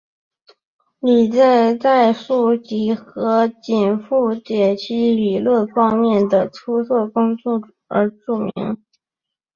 [1.01, 8.51] 以在代数几何和紧复解析曲面理论方面的出色工作而著名。